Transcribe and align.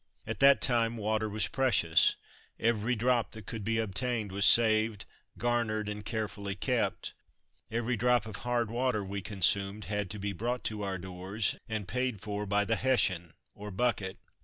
At 0.25 0.39
that 0.39 0.61
time 0.61 0.97
water 0.97 1.29
was 1.29 1.47
precious, 1.47 2.15
every 2.59 2.95
drop 2.95 3.33
that 3.33 3.45
could 3.45 3.63
be 3.63 3.77
obtained 3.77 4.31
was 4.31 4.45
saved, 4.45 5.05
garnered, 5.37 5.87
and 5.87 6.03
carefully 6.03 6.55
kept. 6.55 7.13
Every 7.69 7.95
drop 7.95 8.25
of 8.25 8.37
hard 8.37 8.71
water 8.71 9.03
we 9.03 9.21
consumed 9.21 9.85
had 9.85 10.09
to 10.09 10.17
be 10.17 10.33
brought 10.33 10.63
to 10.63 10.81
our 10.81 10.97
doors 10.97 11.55
and 11.69 11.87
paid 11.87 12.19
for 12.19 12.47
by 12.47 12.65
the 12.65 12.77
"Hessian" 12.77 13.35
or 13.53 13.69
bucket. 13.69 14.17